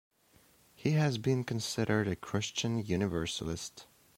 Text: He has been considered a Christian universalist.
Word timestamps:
He 0.73 0.93
has 0.93 1.19
been 1.19 1.43
considered 1.43 2.07
a 2.07 2.15
Christian 2.15 2.83
universalist. 2.83 3.85